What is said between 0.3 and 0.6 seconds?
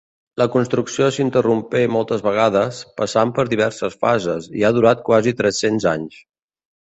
La